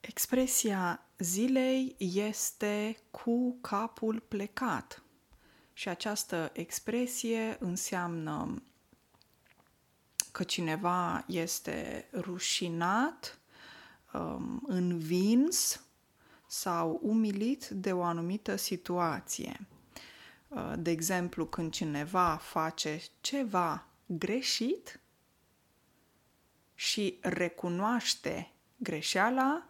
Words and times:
Expresia 0.00 1.06
zilei 1.18 1.94
este 1.98 2.98
cu 3.10 3.56
capul 3.60 4.20
plecat. 4.28 5.02
Și 5.72 5.88
această 5.88 6.50
expresie 6.52 7.56
înseamnă 7.58 8.62
că 10.32 10.42
cineva 10.42 11.24
este 11.26 12.08
rușinat, 12.12 13.38
um, 14.12 14.62
învins 14.66 15.84
sau 16.46 16.98
umilit 17.02 17.68
de 17.68 17.92
o 17.92 18.02
anumită 18.02 18.56
situație. 18.56 19.66
Uh, 20.48 20.72
de 20.78 20.90
exemplu, 20.90 21.46
când 21.46 21.72
cineva 21.72 22.36
face 22.36 23.00
ceva 23.20 23.86
greșit 24.06 25.00
și 26.74 27.18
recunoaște 27.20 28.52
greșeala, 28.76 29.69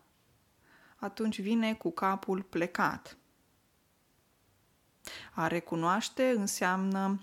atunci 1.00 1.40
vine 1.40 1.74
cu 1.74 1.90
capul 1.90 2.42
plecat. 2.42 3.16
A 5.32 5.46
recunoaște 5.46 6.34
înseamnă 6.36 7.20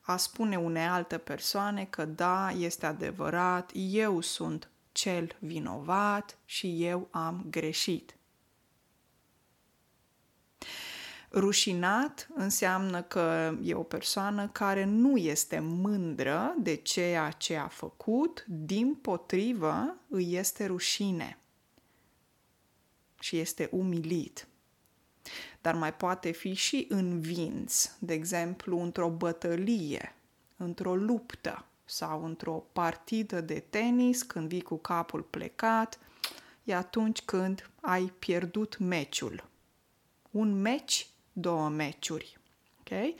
a 0.00 0.16
spune 0.16 0.56
unei 0.56 0.86
alte 0.86 1.18
persoane 1.18 1.84
că 1.84 2.04
da, 2.04 2.50
este 2.50 2.86
adevărat, 2.86 3.70
eu 3.74 4.20
sunt 4.20 4.70
cel 4.92 5.36
vinovat 5.38 6.38
și 6.44 6.84
eu 6.84 7.08
am 7.10 7.44
greșit. 7.50 8.16
Rușinat 11.32 12.28
înseamnă 12.34 13.02
că 13.02 13.54
e 13.62 13.74
o 13.74 13.82
persoană 13.82 14.48
care 14.48 14.84
nu 14.84 15.16
este 15.16 15.58
mândră 15.58 16.54
de 16.58 16.74
ceea 16.74 17.30
ce 17.30 17.56
a 17.56 17.68
făcut, 17.68 18.44
din 18.48 18.94
potrivă 18.94 19.96
îi 20.08 20.34
este 20.34 20.66
rușine 20.66 21.41
și 23.22 23.38
este 23.38 23.68
umilit. 23.72 24.46
Dar 25.60 25.74
mai 25.74 25.94
poate 25.94 26.30
fi 26.30 26.52
și 26.52 26.86
învins, 26.88 27.96
de 27.98 28.12
exemplu, 28.12 28.80
într-o 28.80 29.08
bătălie, 29.10 30.14
într-o 30.56 30.96
luptă 30.96 31.64
sau 31.84 32.24
într-o 32.24 32.64
partidă 32.72 33.40
de 33.40 33.64
tenis, 33.70 34.22
când 34.22 34.48
vii 34.48 34.62
cu 34.62 34.76
capul 34.76 35.22
plecat, 35.22 35.98
e 36.64 36.74
atunci 36.74 37.22
când 37.22 37.70
ai 37.80 38.12
pierdut 38.18 38.78
meciul. 38.78 39.48
Un 40.30 40.60
meci, 40.60 41.08
două 41.32 41.68
meciuri. 41.68 42.38
Ok? 42.80 43.14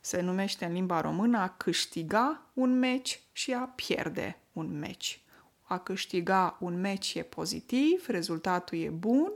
Se 0.00 0.20
numește 0.20 0.64
în 0.64 0.72
limba 0.72 1.00
română 1.00 1.38
a 1.38 1.48
câștiga 1.48 2.42
un 2.52 2.78
meci 2.78 3.22
și 3.32 3.52
a 3.52 3.64
pierde 3.74 4.38
un 4.52 4.78
meci 4.78 5.23
a 5.64 5.78
câștiga 5.78 6.56
un 6.60 6.80
meci 6.80 7.14
e 7.14 7.22
pozitiv, 7.22 8.06
rezultatul 8.06 8.78
e 8.78 8.88
bun, 8.88 9.32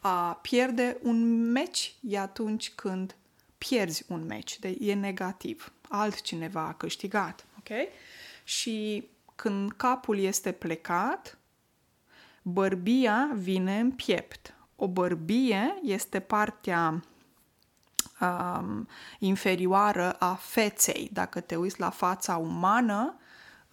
a 0.00 0.32
pierde 0.42 0.98
un 1.02 1.50
meci 1.50 1.94
e 2.00 2.18
atunci 2.18 2.70
când 2.70 3.16
pierzi 3.58 4.04
un 4.08 4.26
meci, 4.26 4.58
de 4.58 4.76
e 4.80 4.94
negativ. 4.94 5.72
Altcineva 5.88 6.66
a 6.66 6.72
câștigat, 6.72 7.46
ok? 7.58 7.88
Și 8.44 9.08
când 9.34 9.72
capul 9.72 10.18
este 10.18 10.52
plecat, 10.52 11.38
bărbia 12.42 13.30
vine 13.34 13.78
în 13.78 13.90
piept. 13.90 14.54
O 14.76 14.88
bărbie 14.88 15.78
este 15.82 16.20
partea 16.20 17.02
um, 18.20 18.88
inferioară 19.18 20.12
a 20.12 20.34
feței. 20.34 21.10
Dacă 21.12 21.40
te 21.40 21.56
uiți 21.56 21.80
la 21.80 21.90
fața 21.90 22.36
umană, 22.36 23.18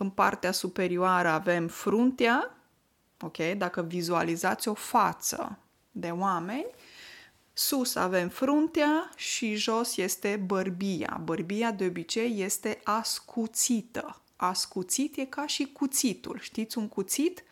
în 0.01 0.09
partea 0.09 0.51
superioară 0.51 1.27
avem 1.27 1.67
fruntea, 1.67 2.57
ok? 3.19 3.37
Dacă 3.57 3.81
vizualizați 3.81 4.67
o 4.67 4.73
față 4.73 5.57
de 5.91 6.09
oameni, 6.09 6.65
sus 7.53 7.95
avem 7.95 8.29
fruntea 8.29 9.09
și 9.15 9.55
jos 9.55 9.97
este 9.97 10.43
bărbia. 10.45 11.21
Bărbia 11.23 11.71
de 11.71 11.85
obicei 11.85 12.41
este 12.41 12.79
ascuțită. 12.83 14.21
Ascuțit 14.35 15.17
e 15.17 15.25
ca 15.25 15.47
și 15.47 15.71
cuțitul. 15.71 16.39
Știți 16.39 16.77
un 16.77 16.87
cuțit? 16.87 17.43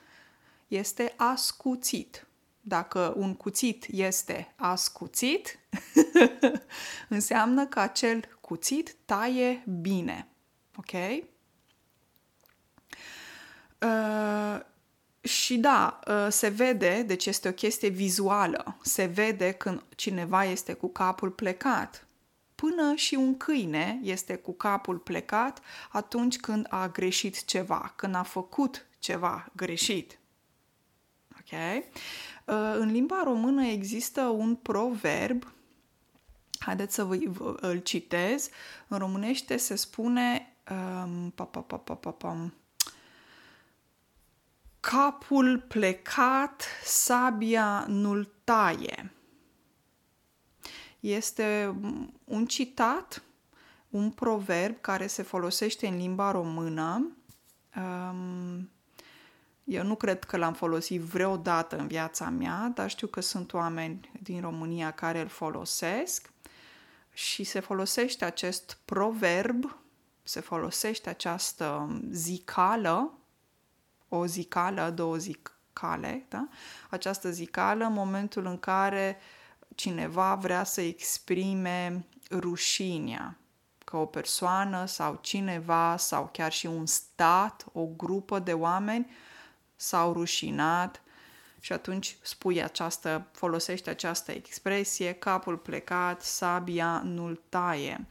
Este 0.68 1.14
ascuțit. 1.18 2.28
Dacă 2.62 3.14
un 3.18 3.36
cuțit 3.36 3.86
este 3.90 4.54
ascuțit, 4.56 5.60
înseamnă 7.10 7.66
că 7.66 7.80
acel 7.80 8.38
cuțit 8.42 8.96
taie 9.06 9.64
bine. 9.82 10.28
Ok? 10.76 10.92
Uh, 13.82 14.60
și 15.22 15.58
da, 15.58 16.00
uh, 16.08 16.28
se 16.30 16.48
vede, 16.48 17.02
deci 17.02 17.26
este 17.26 17.48
o 17.48 17.52
chestie 17.52 17.90
vizuală, 17.90 18.78
se 18.82 19.06
vede 19.06 19.52
când 19.52 19.84
cineva 19.96 20.44
este 20.44 20.74
cu 20.74 20.88
capul 20.88 21.30
plecat. 21.30 22.08
Până 22.56 22.96
și 22.96 23.16
un 23.16 23.38
câine 23.38 24.00
este 24.04 24.36
cu 24.36 24.54
capul 24.54 24.98
plecat 24.98 25.62
atunci 25.90 26.38
când 26.38 26.66
a 26.70 26.88
greșit 26.88 27.46
ceva, 27.46 27.94
când 27.96 28.16
a 28.16 28.24
făcut 28.24 28.86
ceva 29.00 29.46
greșit. 29.56 30.20
Ok? 31.40 31.84
Uh, 32.46 32.76
în 32.78 32.92
limba 32.92 33.22
română 33.24 33.66
există 33.66 34.22
un 34.22 34.56
proverb, 34.56 35.54
haideți 36.60 36.96
să 36.96 37.04
vă, 37.04 37.18
îl 37.60 37.78
citez, 37.78 38.50
în 38.88 38.98
românește 38.98 39.58
se 39.58 39.76
spune 39.76 40.56
um, 40.72 41.30
pa, 41.30 41.44
pa, 41.44 41.60
pa, 41.60 41.78
pa, 41.78 41.94
pa, 41.94 42.12
pa, 42.12 42.52
capul 44.92 45.60
plecat, 45.68 46.64
sabia 46.84 47.86
nu-l 47.88 48.32
taie. 48.44 49.12
Este 51.00 51.76
un 52.24 52.46
citat, 52.46 53.24
un 53.90 54.12
proverb 54.12 54.82
care 54.82 55.08
se 55.08 55.24
folosește 55.24 55.88
în 55.88 55.98
limba 55.98 56.32
română. 56.32 57.18
Um, 57.76 58.70
eu 59.64 59.84
nu 59.84 59.96
cred 59.96 60.24
că 60.24 60.38
l-am 60.38 60.54
folosit 60.54 61.02
vreodată 61.02 61.78
în 61.78 61.88
viața 61.88 62.30
mea, 62.30 62.72
dar 62.76 62.90
știu 62.90 63.08
că 63.08 63.22
sunt 63.22 63.54
oameni 63.54 64.12
din 64.22 64.42
România 64.42 64.92
care 64.92 65.20
îl 65.20 65.28
folosesc 65.28 66.32
și 67.14 67.44
se 67.44 67.60
folosește 67.60 68.26
acest 68.26 68.80
proverb, 68.86 69.78
se 70.24 70.40
folosește 70.40 71.10
această 71.10 72.00
zicală 72.12 73.19
o 74.10 74.26
zicală, 74.26 74.90
două 74.90 75.16
zicale, 75.16 76.26
da? 76.30 76.48
această 76.90 77.32
zicală 77.32 77.86
în 77.86 77.94
momentul 77.94 78.46
în 78.46 78.60
care 78.60 79.18
cineva 79.76 80.36
vrea 80.36 80.64
să 80.64 80.82
exprime 80.82 82.06
rușinea, 82.32 83.38
că 83.86 83.98
o 83.98 84.06
persoană 84.06 84.86
sau 84.86 85.20
cineva 85.22 85.98
sau 85.98 86.30
chiar 86.32 86.52
și 86.52 86.66
un 86.66 86.86
stat, 86.86 87.66
o 87.74 87.86
grupă 87.86 88.40
de 88.40 88.54
oameni 88.54 89.12
s-au 89.76 90.14
rușinat 90.14 91.02
și 91.60 91.74
atunci 91.74 92.18
spui 92.22 92.64
această, 92.64 93.28
folosește 93.32 93.90
această 93.90 94.32
expresie, 94.32 95.14
capul 95.14 95.58
plecat, 95.58 96.22
sabia 96.22 97.02
nu-l 97.06 97.42
taie. 97.50 98.08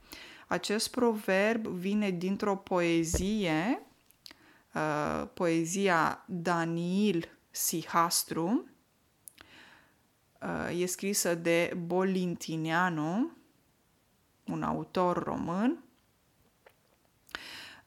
Acest 0.46 0.90
proverb 0.90 1.66
vine 1.66 2.10
dintr-o 2.10 2.56
poezie 2.56 3.82
Uh, 4.74 5.28
poezia 5.34 6.24
Daniil 6.26 7.28
Sihastru, 7.50 8.68
uh, 10.40 10.80
e 10.80 10.86
scrisă 10.86 11.34
de 11.34 11.76
Bolintineanu, 11.86 13.30
un 14.46 14.62
autor 14.62 15.22
român, 15.22 15.84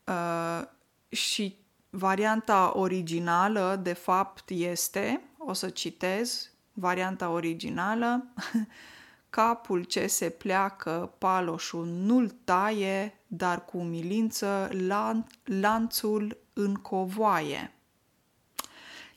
uh, 0.07 0.67
și 1.09 1.55
varianta 1.89 2.71
originală, 2.77 3.79
de 3.83 3.93
fapt, 3.93 4.49
este, 4.49 5.21
o 5.37 5.53
să 5.53 5.69
citez, 5.69 6.51
varianta 6.73 7.29
originală, 7.29 8.25
capul 9.29 9.83
ce 9.83 10.07
se 10.07 10.29
pleacă, 10.29 11.13
paloșul 11.17 11.85
nu-l 11.85 12.29
taie, 12.43 13.19
dar 13.27 13.65
cu 13.65 13.77
umilință 13.77 14.69
lan- 14.69 15.27
lanțul 15.43 16.37
în 16.53 16.75
covoaie. 16.75 17.73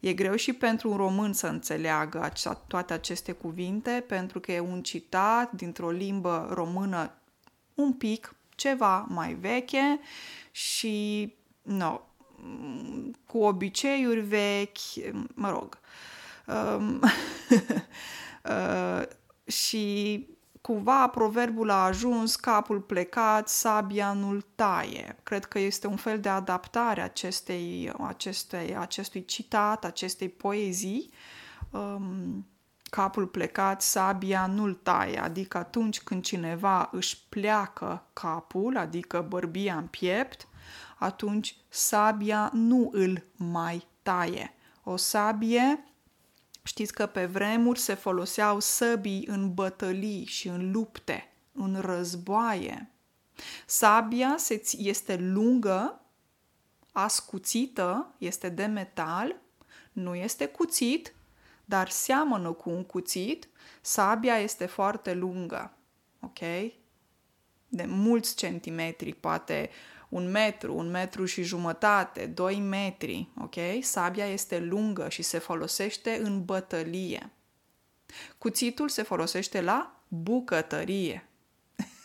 E 0.00 0.12
greu 0.12 0.34
și 0.34 0.52
pentru 0.52 0.90
un 0.90 0.96
român 0.96 1.32
să 1.32 1.46
înțeleagă 1.46 2.22
acea, 2.22 2.54
toate 2.54 2.92
aceste 2.92 3.32
cuvinte, 3.32 4.04
pentru 4.06 4.40
că 4.40 4.52
e 4.52 4.60
un 4.60 4.82
citat 4.82 5.52
dintr-o 5.52 5.90
limbă 5.90 6.48
română 6.52 7.12
un 7.74 7.92
pic, 7.92 8.34
ceva 8.54 9.06
mai 9.08 9.34
veche 9.34 10.00
și, 10.50 11.34
no, 11.62 12.00
cu 13.26 13.38
obiceiuri 13.38 14.20
vechi, 14.20 15.14
mă 15.34 15.50
rog. 15.50 15.78
Um, 16.46 17.00
uh, 18.50 19.02
și 19.46 20.26
cumva 20.66 21.08
proverbul 21.08 21.70
a 21.70 21.84
ajuns, 21.84 22.36
capul 22.36 22.80
plecat, 22.80 23.48
sabia 23.48 24.12
nu-l 24.12 24.44
taie. 24.54 25.16
Cred 25.22 25.44
că 25.44 25.58
este 25.58 25.86
un 25.86 25.96
fel 25.96 26.20
de 26.20 26.28
adaptare 26.28 27.00
acestei, 27.00 27.92
acestei, 28.06 28.76
acestui 28.76 29.24
citat, 29.24 29.84
acestei 29.84 30.28
poezii. 30.28 31.10
Um, 31.70 32.46
capul 32.90 33.26
plecat, 33.26 33.82
sabia 33.82 34.46
nu-l 34.46 34.74
taie, 34.74 35.18
adică 35.18 35.58
atunci 35.58 36.00
când 36.00 36.22
cineva 36.22 36.88
își 36.92 37.26
pleacă 37.28 38.06
capul, 38.12 38.76
adică 38.76 39.26
bărbia 39.28 39.76
în 39.76 39.86
piept, 39.86 40.48
atunci 40.98 41.56
sabia 41.68 42.50
nu 42.52 42.90
îl 42.92 43.24
mai 43.36 43.86
taie. 44.02 44.54
O 44.84 44.96
sabie 44.96 45.84
Știți 46.66 46.92
că 46.92 47.06
pe 47.06 47.26
vremuri 47.26 47.78
se 47.78 47.94
foloseau 47.94 48.60
săbii 48.60 49.26
în 49.26 49.54
bătălii 49.54 50.24
și 50.24 50.48
în 50.48 50.70
lupte, 50.70 51.32
în 51.52 51.80
războaie. 51.80 52.90
Sabia 53.66 54.36
este 54.78 55.16
lungă, 55.16 56.00
ascuțită, 56.92 58.14
este 58.18 58.48
de 58.48 58.64
metal, 58.64 59.36
nu 59.92 60.14
este 60.14 60.46
cuțit, 60.46 61.14
dar 61.64 61.88
seamănă 61.88 62.52
cu 62.52 62.70
un 62.70 62.84
cuțit. 62.84 63.48
Sabia 63.80 64.36
este 64.36 64.66
foarte 64.66 65.14
lungă, 65.14 65.76
ok? 66.20 66.38
De 67.68 67.84
mulți 67.86 68.36
centimetri, 68.36 69.14
poate 69.14 69.70
un 70.14 70.30
metru, 70.30 70.76
un 70.76 70.90
metru 70.90 71.24
și 71.24 71.42
jumătate, 71.42 72.26
doi 72.26 72.60
metri, 72.60 73.28
ok? 73.40 73.54
Sabia 73.80 74.26
este 74.26 74.58
lungă 74.58 75.08
și 75.08 75.22
se 75.22 75.38
folosește 75.38 76.20
în 76.22 76.44
bătălie. 76.44 77.30
Cuțitul 78.38 78.88
se 78.88 79.02
folosește 79.02 79.60
la 79.60 80.00
bucătărie. 80.08 81.28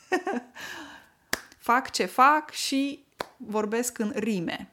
fac 1.69 1.91
ce 1.91 2.05
fac 2.05 2.51
și 2.51 3.05
vorbesc 3.37 3.97
în 3.97 4.11
rime. 4.15 4.71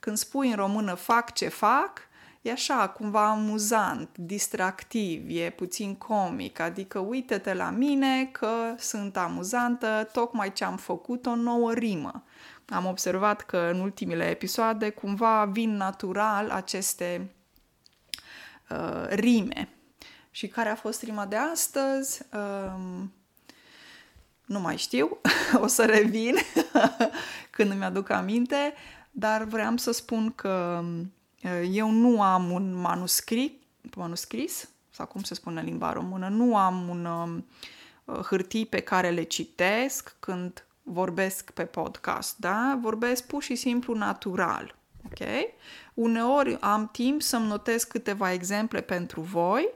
Când 0.00 0.16
spui 0.16 0.48
în 0.48 0.56
română 0.56 0.94
fac 0.94 1.32
ce 1.32 1.48
fac, 1.48 2.00
e 2.42 2.50
așa, 2.50 2.88
cumva 2.88 3.28
amuzant, 3.28 4.08
distractiv, 4.18 5.24
e 5.28 5.50
puțin 5.50 5.94
comic, 5.94 6.60
adică 6.60 6.98
uite-te 6.98 7.54
la 7.54 7.70
mine 7.70 8.24
că 8.24 8.74
sunt 8.78 9.16
amuzantă, 9.16 10.08
tocmai 10.12 10.52
ce 10.52 10.64
am 10.64 10.76
făcut 10.76 11.26
o 11.26 11.34
nouă 11.34 11.72
rimă 11.72 12.22
am 12.68 12.86
observat 12.86 13.40
că 13.40 13.70
în 13.72 13.80
ultimile 13.80 14.30
episoade 14.30 14.90
cumva 14.90 15.44
vin 15.44 15.76
natural 15.76 16.50
aceste 16.50 17.30
uh, 18.70 19.06
rime. 19.08 19.68
Și 20.30 20.48
care 20.48 20.68
a 20.68 20.74
fost 20.74 21.02
rima 21.02 21.26
de 21.26 21.36
astăzi? 21.36 22.22
Um, 22.32 23.12
nu 24.44 24.60
mai 24.60 24.76
știu, 24.76 25.18
o 25.62 25.66
să 25.66 25.84
revin 25.84 26.34
când 27.50 27.70
îmi 27.70 27.84
aduc 27.84 28.10
aminte, 28.10 28.74
dar 29.10 29.44
vreau 29.44 29.76
să 29.76 29.90
spun 29.90 30.32
că 30.32 30.84
uh, 31.42 31.68
eu 31.72 31.90
nu 31.90 32.22
am 32.22 32.50
un 32.50 32.72
manuscris, 32.74 33.50
manuscris, 33.96 34.68
sau 34.90 35.06
cum 35.06 35.22
se 35.22 35.34
spune 35.34 35.60
în 35.60 35.66
limba 35.66 35.92
română, 35.92 36.28
nu 36.28 36.56
am 36.56 36.88
un 36.88 37.04
uh, 38.04 38.14
hârtii 38.24 38.66
pe 38.66 38.80
care 38.80 39.10
le 39.10 39.22
citesc 39.22 40.16
când 40.20 40.67
vorbesc 40.88 41.50
pe 41.50 41.64
podcast, 41.64 42.36
da? 42.38 42.78
Vorbesc 42.80 43.26
pur 43.26 43.42
și 43.42 43.54
simplu 43.54 43.94
natural, 43.94 44.74
ok? 45.04 45.28
Uneori 45.94 46.60
am 46.60 46.88
timp 46.92 47.22
să-mi 47.22 47.46
notez 47.46 47.84
câteva 47.84 48.32
exemple 48.32 48.80
pentru 48.80 49.20
voi 49.20 49.68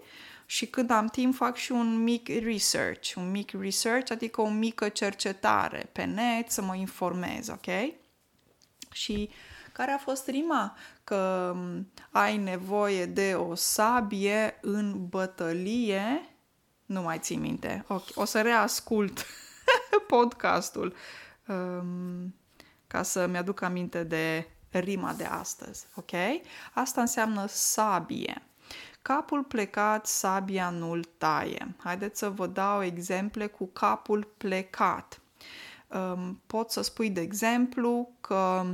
și 0.46 0.66
când 0.66 0.90
am 0.90 1.06
timp 1.06 1.34
fac 1.34 1.56
și 1.56 1.72
un 1.72 2.02
mic 2.02 2.28
research, 2.28 3.14
un 3.16 3.30
mic 3.30 3.50
research, 3.60 4.10
adică 4.10 4.40
o 4.40 4.48
mică 4.48 4.88
cercetare 4.88 5.88
pe 5.92 6.04
net 6.04 6.50
să 6.50 6.62
mă 6.62 6.74
informez, 6.74 7.48
ok? 7.48 7.94
Și 8.92 9.30
care 9.72 9.90
a 9.90 9.98
fost 9.98 10.28
rima? 10.28 10.76
Că 11.04 11.54
ai 12.10 12.36
nevoie 12.36 13.06
de 13.06 13.34
o 13.34 13.54
sabie 13.54 14.58
în 14.60 15.06
bătălie. 15.08 16.34
Nu 16.86 17.02
mai 17.02 17.18
țin 17.18 17.40
minte. 17.40 17.84
Okay. 17.88 18.12
O 18.14 18.24
să 18.24 18.40
reascult 18.40 19.26
podcastul 20.06 20.94
um, 21.46 22.34
ca 22.86 23.02
să-mi 23.02 23.36
aduc 23.36 23.60
aminte 23.60 24.04
de 24.04 24.46
rima 24.70 25.12
de 25.12 25.24
astăzi, 25.24 25.86
ok? 25.94 26.10
Asta 26.72 27.00
înseamnă 27.00 27.46
sabie. 27.46 28.42
Capul 29.02 29.42
plecat, 29.42 30.06
sabia 30.06 30.70
nu-l 30.70 31.04
taie. 31.18 31.74
Haideți 31.78 32.18
să 32.18 32.30
vă 32.30 32.46
dau 32.46 32.82
exemple 32.82 33.46
cu 33.46 33.66
capul 33.66 34.32
plecat. 34.36 35.20
Um, 35.88 36.40
pot 36.46 36.70
să 36.70 36.82
spui, 36.82 37.10
de 37.10 37.20
exemplu, 37.20 38.10
că 38.20 38.64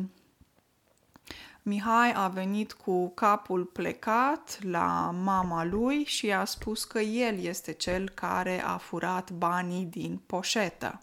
Mihai 1.63 2.13
a 2.13 2.29
venit 2.29 2.73
cu 2.73 3.09
capul 3.09 3.65
plecat 3.65 4.59
la 4.63 5.15
mama 5.23 5.65
lui 5.65 6.05
și 6.05 6.33
a 6.33 6.45
spus 6.45 6.85
că 6.85 6.99
el 6.99 7.39
este 7.39 7.73
cel 7.73 8.09
care 8.09 8.63
a 8.63 8.77
furat 8.77 9.31
banii 9.31 9.85
din 9.85 10.21
poșetă. 10.27 11.01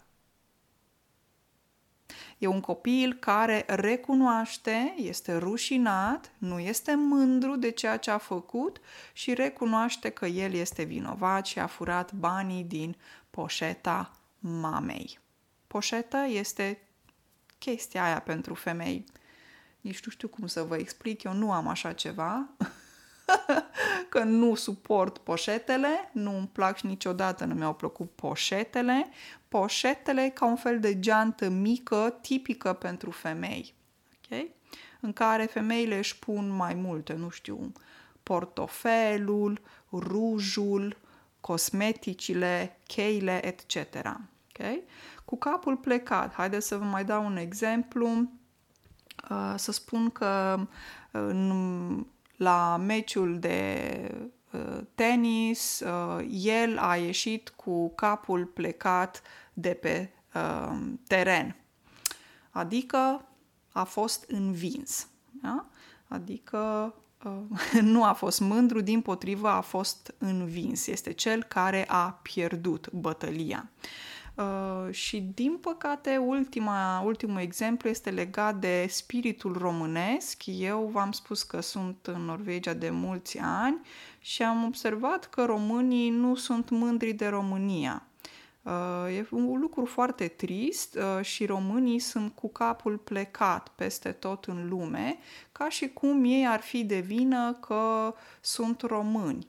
E 2.38 2.46
un 2.46 2.60
copil 2.60 3.14
care 3.14 3.64
recunoaște, 3.66 4.94
este 4.96 5.36
rușinat, 5.36 6.32
nu 6.38 6.58
este 6.58 6.94
mândru 6.94 7.56
de 7.56 7.70
ceea 7.70 7.96
ce 7.96 8.10
a 8.10 8.18
făcut 8.18 8.80
și 9.12 9.34
recunoaște 9.34 10.08
că 10.08 10.26
el 10.26 10.52
este 10.52 10.82
vinovat 10.82 11.46
și 11.46 11.58
a 11.58 11.66
furat 11.66 12.12
banii 12.12 12.64
din 12.64 12.96
poșeta 13.30 14.12
mamei. 14.38 15.18
Poșeta 15.66 16.24
este 16.24 16.78
chestia 17.58 18.04
aia 18.04 18.20
pentru 18.20 18.54
femei. 18.54 19.04
Nici 19.80 20.04
nu 20.04 20.10
știu 20.10 20.28
cum 20.28 20.46
să 20.46 20.62
vă 20.62 20.76
explic, 20.76 21.22
eu 21.22 21.32
nu 21.32 21.52
am 21.52 21.68
așa 21.68 21.92
ceva. 21.92 22.48
că 24.08 24.22
nu 24.22 24.54
suport 24.54 25.18
poșetele, 25.18 26.10
nu 26.12 26.36
îmi 26.36 26.48
plac 26.52 26.76
și 26.76 26.86
niciodată 26.86 27.44
nu 27.44 27.54
mi-au 27.54 27.74
plăcut 27.74 28.10
poșetele. 28.10 29.08
Poșetele 29.48 30.30
ca 30.34 30.46
un 30.46 30.56
fel 30.56 30.80
de 30.80 31.00
geantă 31.00 31.48
mică, 31.48 32.18
tipică 32.20 32.72
pentru 32.72 33.10
femei, 33.10 33.74
okay? 34.24 34.54
în 35.00 35.12
care 35.12 35.44
femeile 35.44 35.98
își 35.98 36.18
pun 36.18 36.48
mai 36.48 36.74
multe, 36.74 37.12
nu 37.12 37.28
știu, 37.28 37.72
portofelul, 38.22 39.60
rujul, 39.92 40.96
cosmeticile, 41.40 42.78
cheile, 42.86 43.46
etc. 43.46 43.76
Okay? 44.50 44.82
Cu 45.24 45.36
capul 45.36 45.76
plecat, 45.76 46.32
haideți 46.32 46.66
să 46.66 46.76
vă 46.76 46.84
mai 46.84 47.04
dau 47.04 47.24
un 47.24 47.36
exemplu. 47.36 48.30
Uh, 49.30 49.54
să 49.56 49.72
spun 49.72 50.10
că 50.10 50.60
în 51.10 52.06
la 52.36 52.76
meciul 52.76 53.38
de 53.38 54.10
uh, 54.52 54.78
tenis, 54.94 55.80
uh, 55.80 56.26
el 56.30 56.78
a 56.78 56.96
ieșit 56.96 57.48
cu 57.48 57.88
capul 57.94 58.44
plecat 58.44 59.22
de 59.52 59.74
pe 59.74 60.10
uh, 60.34 60.78
teren. 61.06 61.56
Adică 62.50 63.24
a 63.72 63.84
fost 63.84 64.24
învins. 64.28 65.08
Da? 65.42 65.66
Adică 66.08 66.94
nu 67.80 68.04
a 68.04 68.12
fost 68.12 68.40
mândru, 68.40 68.80
din 68.80 69.00
potrivă 69.00 69.48
a 69.48 69.60
fost 69.60 70.14
învins. 70.18 70.86
Este 70.86 71.12
cel 71.12 71.42
care 71.42 71.84
a 71.88 72.18
pierdut 72.22 72.90
bătălia. 72.92 73.70
Uh, 73.70 74.15
și 74.90 75.20
din 75.34 75.56
păcate 75.60 76.16
ultima, 76.16 77.00
ultimul 77.00 77.40
exemplu 77.40 77.88
este 77.88 78.10
legat 78.10 78.56
de 78.56 78.86
spiritul 78.88 79.56
românesc. 79.58 80.42
Eu 80.46 80.90
v-am 80.92 81.12
spus 81.12 81.42
că 81.42 81.60
sunt 81.60 81.96
în 82.06 82.20
Norvegia 82.20 82.74
de 82.74 82.90
mulți 82.90 83.38
ani 83.38 83.80
și 84.18 84.42
am 84.42 84.64
observat 84.64 85.24
că 85.28 85.44
românii 85.44 86.10
nu 86.10 86.34
sunt 86.34 86.70
mândri 86.70 87.12
de 87.12 87.26
România. 87.26 88.06
Uh, 88.66 89.16
e 89.16 89.26
un 89.30 89.60
lucru 89.60 89.84
foarte 89.84 90.28
trist 90.28 90.94
uh, 90.94 91.24
și 91.24 91.46
românii 91.46 91.98
sunt 91.98 92.34
cu 92.34 92.48
capul 92.48 92.96
plecat 92.96 93.68
peste 93.68 94.12
tot 94.12 94.44
în 94.44 94.68
lume, 94.68 95.18
ca 95.52 95.68
și 95.68 95.88
cum 95.88 96.24
ei 96.24 96.46
ar 96.46 96.60
fi 96.60 96.84
de 96.84 96.98
vină 96.98 97.52
că 97.52 98.14
sunt 98.40 98.80
români. 98.80 99.46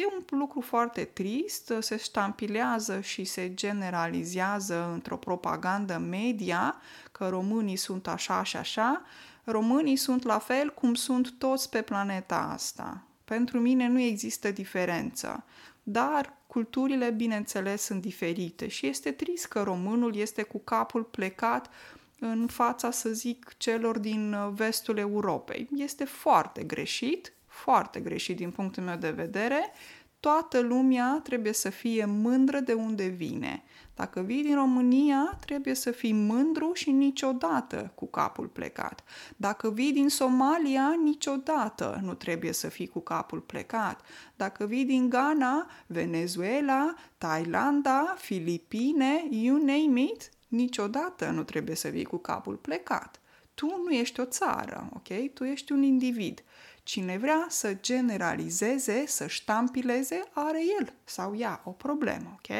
E 0.00 0.06
un 0.06 0.38
lucru 0.38 0.60
foarte 0.60 1.04
trist, 1.04 1.72
se 1.80 1.96
ștampilează 1.96 3.00
și 3.00 3.24
se 3.24 3.54
generalizează 3.54 4.90
într-o 4.92 5.16
propagandă 5.16 5.98
media 5.98 6.76
că 7.12 7.28
românii 7.28 7.76
sunt 7.76 8.06
așa 8.06 8.42
și 8.42 8.56
așa. 8.56 9.02
Românii 9.44 9.96
sunt 9.96 10.24
la 10.24 10.38
fel 10.38 10.74
cum 10.74 10.94
sunt 10.94 11.34
toți 11.38 11.70
pe 11.70 11.82
planeta 11.82 12.50
asta. 12.52 13.02
Pentru 13.24 13.58
mine 13.58 13.88
nu 13.88 14.00
există 14.00 14.50
diferență, 14.50 15.44
dar 15.82 16.36
culturile, 16.46 17.10
bineînțeles, 17.10 17.82
sunt 17.82 18.00
diferite 18.00 18.68
și 18.68 18.86
este 18.86 19.10
trist 19.10 19.46
că 19.46 19.62
românul 19.62 20.16
este 20.16 20.42
cu 20.42 20.58
capul 20.58 21.02
plecat 21.02 21.70
în 22.18 22.46
fața, 22.46 22.90
să 22.90 23.08
zic, 23.08 23.54
celor 23.56 23.98
din 23.98 24.36
vestul 24.54 24.96
Europei. 24.96 25.68
Este 25.76 26.04
foarte 26.04 26.62
greșit, 26.62 27.32
foarte 27.50 28.00
greșit 28.00 28.36
din 28.36 28.50
punctul 28.50 28.82
meu 28.82 28.96
de 28.96 29.10
vedere, 29.10 29.72
toată 30.20 30.60
lumea 30.60 31.20
trebuie 31.22 31.52
să 31.52 31.70
fie 31.70 32.04
mândră 32.04 32.60
de 32.60 32.72
unde 32.72 33.06
vine. 33.06 33.62
Dacă 33.94 34.20
vii 34.20 34.42
din 34.42 34.54
România, 34.54 35.38
trebuie 35.44 35.74
să 35.74 35.90
fii 35.90 36.12
mândru 36.12 36.72
și 36.74 36.90
niciodată 36.90 37.92
cu 37.94 38.06
capul 38.06 38.46
plecat. 38.46 39.04
Dacă 39.36 39.70
vii 39.70 39.92
din 39.92 40.08
Somalia, 40.08 40.94
niciodată 41.02 42.00
nu 42.02 42.14
trebuie 42.14 42.52
să 42.52 42.68
fii 42.68 42.86
cu 42.86 43.00
capul 43.00 43.40
plecat. 43.40 44.00
Dacă 44.36 44.66
vii 44.66 44.84
din 44.84 45.08
Ghana, 45.08 45.70
Venezuela, 45.86 46.94
Thailanda, 47.18 48.14
Filipine, 48.18 49.26
you 49.30 49.56
name 49.56 50.00
it, 50.00 50.30
niciodată 50.48 51.30
nu 51.30 51.42
trebuie 51.42 51.76
să 51.76 51.88
vii 51.88 52.04
cu 52.04 52.16
capul 52.16 52.56
plecat. 52.56 53.19
Tu 53.60 53.82
nu 53.84 53.90
ești 53.90 54.20
o 54.20 54.24
țară, 54.24 54.88
ok? 54.94 55.32
Tu 55.34 55.44
ești 55.44 55.72
un 55.72 55.82
individ. 55.82 56.42
Cine 56.82 57.18
vrea 57.18 57.46
să 57.48 57.74
generalizeze, 57.74 59.06
să 59.06 59.26
ștampileze, 59.26 60.22
are 60.32 60.60
el 60.80 60.92
sau 61.04 61.36
ea 61.36 61.60
o 61.64 61.70
problemă, 61.70 62.32
ok? 62.34 62.56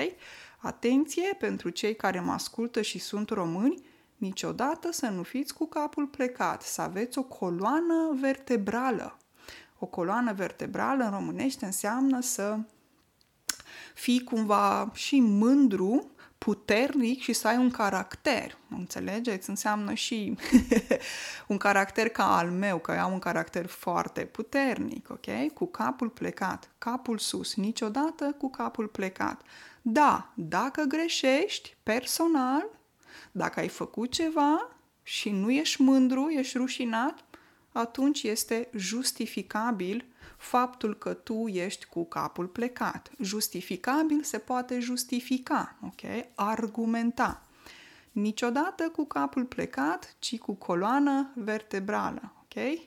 Atenție 0.59 1.37
pentru 1.39 1.69
cei 1.69 1.97
care 1.97 2.21
mă 2.21 2.33
ascultă 2.33 2.83
și 2.83 2.99
sunt 2.99 3.31
români, 3.31 3.83
niciodată 4.17 4.93
să 4.93 5.07
nu 5.07 5.23
fiți 5.23 5.55
cu 5.55 5.67
capul 5.67 6.07
plecat, 6.07 6.63
să 6.63 6.81
aveți 6.81 7.19
o 7.19 7.23
coloană 7.23 8.17
vertebrală. 8.21 9.19
O 9.79 9.87
coloană 9.87 10.33
vertebrală 10.33 11.05
în 11.05 11.11
românește 11.11 11.65
înseamnă 11.65 12.21
să 12.21 12.59
fii 13.95 14.25
cumva 14.25 14.91
și 14.95 15.21
mândru 15.21 16.11
puternic 16.45 17.21
și 17.21 17.33
să 17.33 17.49
ai 17.49 17.57
un 17.57 17.71
caracter. 17.71 18.59
Înțelegeți? 18.69 19.49
Înseamnă 19.49 19.95
și 19.95 20.37
un 21.53 21.57
caracter 21.57 22.09
ca 22.09 22.37
al 22.37 22.51
meu, 22.51 22.79
că 22.79 22.93
eu 22.93 23.03
am 23.05 23.13
un 23.13 23.19
caracter 23.19 23.67
foarte 23.67 24.25
puternic, 24.25 25.11
ok? 25.11 25.53
Cu 25.55 25.67
capul 25.67 26.09
plecat, 26.09 26.71
capul 26.79 27.19
sus, 27.19 27.55
niciodată 27.55 28.35
cu 28.39 28.51
capul 28.51 28.87
plecat. 28.87 29.43
Da, 29.83 30.33
dacă 30.35 30.83
greșești 30.83 31.77
personal, 31.83 32.67
dacă 33.33 33.61
ai 33.61 33.69
făcut 33.69 34.11
ceva 34.11 34.69
și 35.03 35.31
nu 35.31 35.51
ești 35.51 35.83
mândru, 35.83 36.31
ești 36.31 36.57
rușinat, 36.57 37.25
atunci 37.73 38.23
este 38.23 38.69
justificabil 38.77 40.05
faptul 40.37 40.97
că 40.97 41.15
tu 41.15 41.47
ești 41.47 41.87
cu 41.87 42.05
capul 42.05 42.47
plecat. 42.47 43.11
Justificabil 43.21 44.23
se 44.23 44.39
poate 44.39 44.79
justifica, 44.79 45.77
ok? 45.83 46.27
Argumenta. 46.35 47.47
Niciodată 48.13 48.89
cu 48.89 49.05
capul 49.05 49.45
plecat, 49.45 50.17
ci 50.19 50.39
cu 50.39 50.53
coloană 50.53 51.31
vertebrală, 51.35 52.33
ok? 52.43 52.79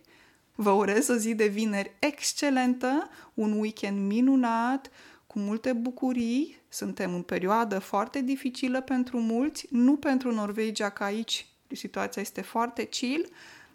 Vă 0.56 0.72
urez 0.72 1.08
o 1.08 1.16
zi 1.16 1.36
de 1.36 1.48
vineri 1.48 1.96
excelentă, 2.00 3.10
un 3.34 3.60
weekend 3.60 4.08
minunat, 4.08 4.90
cu 5.28 5.40
multe 5.40 5.74
bucurii. 5.74 6.62
Suntem 6.70 7.14
în 7.14 7.22
perioadă 7.22 7.80
foarte 7.80 8.22
dificilă 8.22 8.82
pentru 8.82 9.20
mulți, 9.20 9.68
nu 9.70 9.96
pentru 9.96 10.32
Norvegia, 10.32 10.90
că 10.90 11.04
aici 11.04 11.48
situația 11.68 12.22
este 12.22 12.42
foarte 12.42 12.84
chill, 12.84 13.30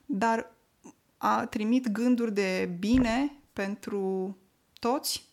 dar 0.07 0.53
a 1.19 1.47
trimit 1.47 1.89
gânduri 1.89 2.35
de 2.35 2.77
bine 2.79 3.33
pentru 3.53 4.37
toți 4.81 5.27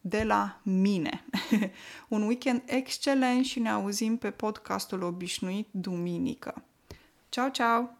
de 0.00 0.22
la 0.22 0.60
mine. 0.62 1.24
Un 2.08 2.22
weekend 2.22 2.62
excelent 2.66 3.44
și 3.44 3.58
ne 3.58 3.70
auzim 3.70 4.16
pe 4.16 4.30
podcastul 4.30 5.02
obișnuit 5.02 5.68
duminică. 5.70 6.64
Ciao, 7.28 7.48
ciao! 7.48 7.99